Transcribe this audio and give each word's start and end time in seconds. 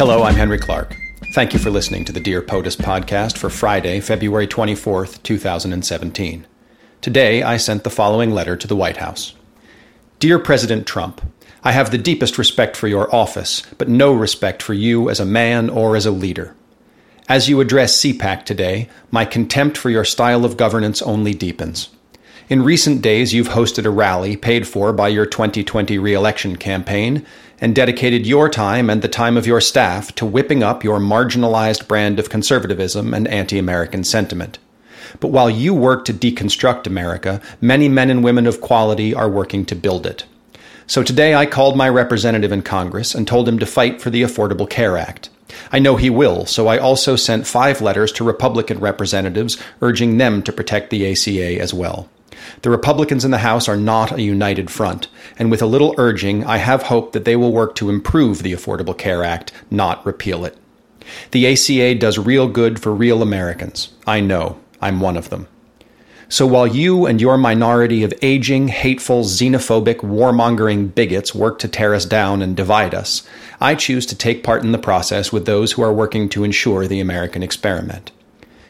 Hello, 0.00 0.22
I'm 0.22 0.34
Henry 0.34 0.56
Clark. 0.56 0.96
Thank 1.34 1.52
you 1.52 1.58
for 1.58 1.68
listening 1.68 2.06
to 2.06 2.12
the 2.12 2.20
Dear 2.20 2.40
POTUS 2.40 2.74
podcast 2.74 3.36
for 3.36 3.50
Friday, 3.50 4.00
February 4.00 4.46
24th, 4.46 5.22
2017. 5.22 6.46
Today, 7.02 7.42
I 7.42 7.58
sent 7.58 7.84
the 7.84 7.90
following 7.90 8.30
letter 8.30 8.56
to 8.56 8.66
the 8.66 8.74
White 8.74 8.96
House 8.96 9.34
Dear 10.18 10.38
President 10.38 10.86
Trump, 10.86 11.20
I 11.62 11.72
have 11.72 11.90
the 11.90 11.98
deepest 11.98 12.38
respect 12.38 12.78
for 12.78 12.88
your 12.88 13.14
office, 13.14 13.62
but 13.76 13.90
no 13.90 14.14
respect 14.14 14.62
for 14.62 14.72
you 14.72 15.10
as 15.10 15.20
a 15.20 15.26
man 15.26 15.68
or 15.68 15.96
as 15.96 16.06
a 16.06 16.10
leader. 16.10 16.56
As 17.28 17.50
you 17.50 17.60
address 17.60 18.00
CPAC 18.00 18.46
today, 18.46 18.88
my 19.10 19.26
contempt 19.26 19.76
for 19.76 19.90
your 19.90 20.06
style 20.06 20.46
of 20.46 20.56
governance 20.56 21.02
only 21.02 21.34
deepens. 21.34 21.90
In 22.50 22.64
recent 22.64 23.00
days, 23.00 23.32
you've 23.32 23.50
hosted 23.50 23.84
a 23.84 23.90
rally 23.90 24.36
paid 24.36 24.66
for 24.66 24.92
by 24.92 25.06
your 25.06 25.24
2020 25.24 25.98
reelection 25.98 26.56
campaign 26.56 27.24
and 27.60 27.76
dedicated 27.76 28.26
your 28.26 28.48
time 28.48 28.90
and 28.90 29.02
the 29.02 29.06
time 29.06 29.36
of 29.36 29.46
your 29.46 29.60
staff 29.60 30.12
to 30.16 30.26
whipping 30.26 30.60
up 30.60 30.82
your 30.82 30.98
marginalized 30.98 31.86
brand 31.86 32.18
of 32.18 32.28
conservatism 32.28 33.14
and 33.14 33.28
anti 33.28 33.56
American 33.56 34.02
sentiment. 34.02 34.58
But 35.20 35.28
while 35.28 35.48
you 35.48 35.72
work 35.72 36.04
to 36.06 36.12
deconstruct 36.12 36.88
America, 36.88 37.40
many 37.60 37.88
men 37.88 38.10
and 38.10 38.24
women 38.24 38.48
of 38.48 38.60
quality 38.60 39.14
are 39.14 39.30
working 39.30 39.64
to 39.66 39.76
build 39.76 40.04
it. 40.04 40.24
So 40.88 41.04
today 41.04 41.36
I 41.36 41.46
called 41.46 41.76
my 41.76 41.88
representative 41.88 42.50
in 42.50 42.62
Congress 42.62 43.14
and 43.14 43.28
told 43.28 43.48
him 43.48 43.60
to 43.60 43.64
fight 43.64 44.00
for 44.00 44.10
the 44.10 44.22
Affordable 44.22 44.68
Care 44.68 44.98
Act. 44.98 45.30
I 45.70 45.78
know 45.78 45.94
he 45.94 46.10
will, 46.10 46.46
so 46.46 46.66
I 46.66 46.78
also 46.78 47.14
sent 47.14 47.46
five 47.46 47.80
letters 47.80 48.10
to 48.14 48.24
Republican 48.24 48.80
representatives 48.80 49.56
urging 49.80 50.18
them 50.18 50.42
to 50.42 50.52
protect 50.52 50.90
the 50.90 51.08
ACA 51.12 51.60
as 51.60 51.72
well. 51.72 52.08
The 52.62 52.70
Republicans 52.70 53.24
in 53.24 53.30
the 53.30 53.38
House 53.38 53.68
are 53.68 53.76
not 53.76 54.12
a 54.12 54.22
united 54.22 54.70
front, 54.70 55.08
and 55.38 55.50
with 55.50 55.62
a 55.62 55.66
little 55.66 55.94
urging, 55.98 56.44
I 56.44 56.58
have 56.58 56.84
hope 56.84 57.12
that 57.12 57.24
they 57.24 57.36
will 57.36 57.52
work 57.52 57.74
to 57.76 57.90
improve 57.90 58.42
the 58.42 58.52
Affordable 58.52 58.96
Care 58.96 59.24
Act, 59.24 59.52
not 59.70 60.04
repeal 60.04 60.44
it. 60.44 60.56
The 61.32 61.46
ACA 61.46 61.94
does 61.94 62.18
real 62.18 62.48
good 62.48 62.80
for 62.80 62.94
real 62.94 63.22
Americans. 63.22 63.90
I 64.06 64.20
know. 64.20 64.60
I'm 64.80 65.00
one 65.00 65.16
of 65.16 65.30
them. 65.30 65.46
So 66.28 66.46
while 66.46 66.66
you 66.66 67.06
and 67.06 67.20
your 67.20 67.36
minority 67.36 68.04
of 68.04 68.14
aging, 68.22 68.68
hateful, 68.68 69.24
xenophobic, 69.24 69.96
warmongering 69.96 70.94
bigots 70.94 71.34
work 71.34 71.58
to 71.58 71.68
tear 71.68 71.92
us 71.92 72.04
down 72.04 72.40
and 72.40 72.56
divide 72.56 72.94
us, 72.94 73.26
I 73.60 73.74
choose 73.74 74.06
to 74.06 74.14
take 74.14 74.44
part 74.44 74.62
in 74.62 74.70
the 74.70 74.78
process 74.78 75.32
with 75.32 75.44
those 75.44 75.72
who 75.72 75.82
are 75.82 75.92
working 75.92 76.28
to 76.28 76.44
ensure 76.44 76.86
the 76.86 77.00
American 77.00 77.42
experiment. 77.42 78.12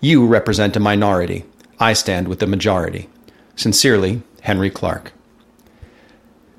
You 0.00 0.26
represent 0.26 0.74
a 0.74 0.80
minority. 0.80 1.44
I 1.78 1.92
stand 1.92 2.26
with 2.26 2.40
the 2.40 2.48
majority. 2.48 3.08
Sincerely, 3.56 4.22
Henry 4.42 4.70
Clark. 4.70 5.12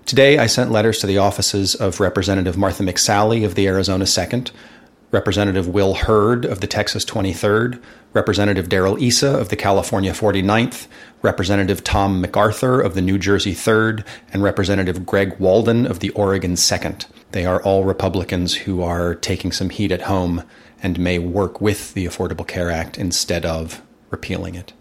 Today, 0.05 0.37
I 0.37 0.45
sent 0.45 0.71
letters 0.71 0.99
to 0.99 1.07
the 1.07 1.17
offices 1.17 1.75
of 1.75 1.99
Representative 1.99 2.57
Martha 2.57 2.83
McSally 2.83 3.43
of 3.43 3.55
the 3.55 3.67
Arizona 3.67 4.05
2nd, 4.05 4.51
Representative 5.11 5.67
Will 5.67 5.95
Hurd 5.95 6.45
of 6.45 6.61
the 6.61 6.67
Texas 6.67 7.03
23rd, 7.05 7.81
Representative 8.13 8.69
Darrell 8.69 9.01
Issa 9.01 9.37
of 9.37 9.49
the 9.49 9.55
California 9.55 10.11
49th, 10.11 10.87
Representative 11.21 11.83
Tom 11.83 12.21
MacArthur 12.21 12.79
of 12.79 12.95
the 12.95 13.01
New 13.01 13.17
Jersey 13.17 13.53
3rd, 13.53 14.05
and 14.31 14.43
Representative 14.43 15.05
Greg 15.05 15.37
Walden 15.39 15.85
of 15.85 15.99
the 15.99 16.11
Oregon 16.11 16.53
2nd. 16.53 17.07
They 17.31 17.45
are 17.45 17.61
all 17.63 17.83
Republicans 17.83 18.53
who 18.53 18.81
are 18.81 19.15
taking 19.15 19.51
some 19.51 19.69
heat 19.69 19.91
at 19.91 20.03
home 20.03 20.43
and 20.81 20.99
may 20.99 21.19
work 21.19 21.59
with 21.59 21.93
the 21.93 22.05
Affordable 22.05 22.47
Care 22.47 22.69
Act 22.69 22.97
instead 22.97 23.45
of 23.45 23.81
repealing 24.11 24.55
it. 24.55 24.71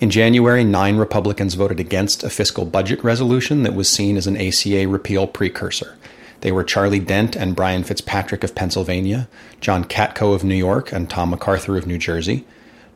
In 0.00 0.10
January, 0.10 0.64
nine 0.64 0.96
Republicans 0.96 1.54
voted 1.54 1.78
against 1.78 2.22
a 2.22 2.30
fiscal 2.30 2.64
budget 2.64 3.02
resolution 3.04 3.62
that 3.64 3.74
was 3.74 3.88
seen 3.88 4.16
as 4.16 4.26
an 4.26 4.36
ACA 4.36 4.88
repeal 4.88 5.26
precursor. 5.26 5.96
They 6.40 6.52
were 6.52 6.64
Charlie 6.64 7.00
Dent 7.00 7.36
and 7.36 7.54
Brian 7.54 7.84
Fitzpatrick 7.84 8.42
of 8.42 8.54
Pennsylvania, 8.54 9.28
John 9.60 9.84
Katko 9.84 10.34
of 10.34 10.42
New 10.42 10.54
York 10.54 10.90
and 10.90 11.08
Tom 11.08 11.30
MacArthur 11.30 11.76
of 11.76 11.86
New 11.86 11.98
Jersey, 11.98 12.46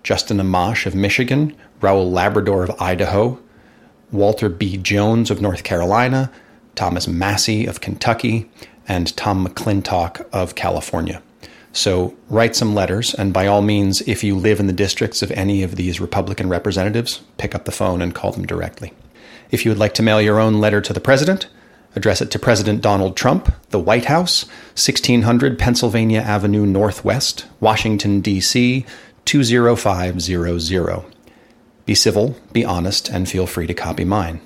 Justin 0.03 0.39
Amash 0.39 0.87
of 0.87 0.95
Michigan, 0.95 1.55
Raul 1.81 2.11
Labrador 2.11 2.65
of 2.65 2.81
Idaho, 2.81 3.39
Walter 4.11 4.49
B. 4.49 4.77
Jones 4.77 5.31
of 5.31 5.43
North 5.43 5.65
Carolina, 5.65 6.31
Thomas 6.75 7.07
Massie 7.07 7.67
of 7.67 7.81
Kentucky, 7.81 8.51
and 8.89 9.15
Tom 9.17 9.47
McClintock 9.47 10.27
of 10.33 10.55
California. 10.55 11.23
So 11.75 12.15
write 12.31 12.55
some 12.55 12.73
letters, 12.73 13.15
and 13.15 13.33
by 13.33 13.49
all 13.49 13.61
means, 13.61 14.01
if 14.03 14.23
you 14.23 14.37
live 14.37 14.61
in 14.61 14.69
the 14.69 14.73
districts 14.73 15.23
of 15.23 15.33
any 15.33 15.65
of 15.65 15.75
these 15.75 16.01
Republican 16.01 16.49
representatives, 16.49 17.21
pick 17.37 17.53
up 17.53 17.65
the 17.65 17.73
phone 17.73 18.01
and 18.01 18.15
call 18.15 18.31
them 18.31 18.47
directly. 18.47 18.93
If 19.51 19.65
you 19.65 19.73
would 19.73 19.79
like 19.79 19.93
to 19.95 20.03
mail 20.03 20.23
your 20.23 20.39
own 20.39 20.61
letter 20.61 20.81
to 20.81 20.93
the 20.93 21.01
President, 21.01 21.49
address 21.97 22.23
it 22.23 22.31
to 22.31 22.39
President 22.39 22.81
Donald 22.81 23.17
Trump, 23.17 23.53
the 23.71 23.81
White 23.81 24.05
House, 24.05 24.45
1600 24.75 25.59
Pennsylvania 25.59 26.21
Avenue 26.21 26.65
Northwest, 26.65 27.47
Washington, 27.59 28.21
D.C. 28.21 28.87
20500. 29.25 31.05
Be 31.87 31.95
civil, 31.97 32.37
be 32.53 32.65
honest, 32.65 33.09
and 33.09 33.29
feel 33.29 33.49
free 33.49 33.67
to 33.67 33.75
copy 33.75 34.05
mine. 34.05 34.41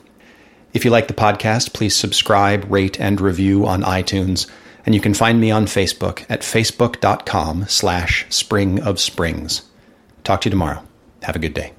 If 0.72 0.86
you 0.86 0.90
like 0.90 1.08
the 1.08 1.14
podcast, 1.14 1.74
please 1.74 1.94
subscribe, 1.94 2.70
rate, 2.70 2.98
and 2.98 3.20
review 3.20 3.66
on 3.66 3.82
iTunes 3.82 4.46
and 4.88 4.94
you 4.94 5.02
can 5.02 5.12
find 5.12 5.38
me 5.38 5.50
on 5.50 5.66
Facebook 5.66 6.24
at 6.30 6.40
facebook.com 6.40 7.66
slash 7.68 8.24
spring 8.30 8.80
of 8.80 8.98
springs. 8.98 9.60
Talk 10.24 10.40
to 10.40 10.48
you 10.48 10.50
tomorrow. 10.50 10.82
Have 11.24 11.36
a 11.36 11.38
good 11.38 11.52
day. 11.52 11.74